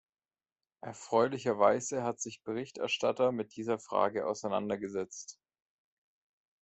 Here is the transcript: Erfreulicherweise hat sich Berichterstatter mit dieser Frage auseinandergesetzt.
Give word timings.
Erfreulicherweise 0.83 2.01
hat 2.01 2.19
sich 2.19 2.41
Berichterstatter 2.41 3.31
mit 3.31 3.55
dieser 3.55 3.77
Frage 3.77 4.25
auseinandergesetzt. 4.25 5.37